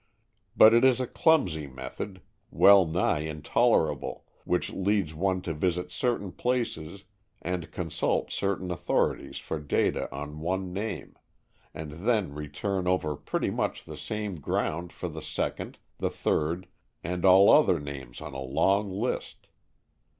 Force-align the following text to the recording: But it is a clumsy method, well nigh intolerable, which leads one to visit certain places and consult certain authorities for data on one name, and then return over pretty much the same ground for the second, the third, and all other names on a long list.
But 0.57 0.73
it 0.73 0.83
is 0.83 0.99
a 0.99 1.05
clumsy 1.05 1.67
method, 1.67 2.23
well 2.49 2.87
nigh 2.87 3.19
intolerable, 3.19 4.25
which 4.45 4.71
leads 4.71 5.13
one 5.13 5.43
to 5.43 5.53
visit 5.53 5.91
certain 5.91 6.31
places 6.31 7.03
and 7.39 7.69
consult 7.69 8.31
certain 8.31 8.71
authorities 8.71 9.37
for 9.37 9.59
data 9.59 10.11
on 10.11 10.39
one 10.39 10.73
name, 10.73 11.19
and 11.71 12.07
then 12.07 12.33
return 12.33 12.87
over 12.87 13.15
pretty 13.15 13.51
much 13.51 13.85
the 13.85 13.95
same 13.95 14.39
ground 14.39 14.91
for 14.91 15.07
the 15.07 15.21
second, 15.21 15.77
the 15.99 16.09
third, 16.09 16.65
and 17.03 17.23
all 17.23 17.51
other 17.51 17.79
names 17.79 18.21
on 18.21 18.33
a 18.33 18.41
long 18.41 18.89
list. 18.89 19.49